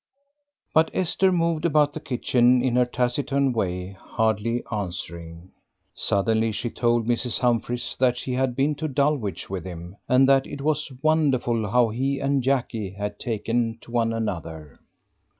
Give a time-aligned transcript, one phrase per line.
[0.73, 5.51] But Esther moved about the kitchen in her taciturn way, hardly answering.
[5.93, 7.41] Suddenly she told Mrs.
[7.41, 11.89] Humphries that she had been to Dulwich with him, and that it was wonderful how
[11.89, 14.79] he and Jackie had taken to one another.